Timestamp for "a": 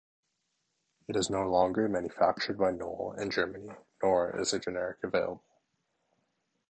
4.51-4.57